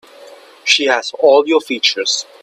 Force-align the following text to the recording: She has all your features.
She 0.63 0.85
has 0.85 1.11
all 1.19 1.47
your 1.47 1.61
features. 1.61 2.25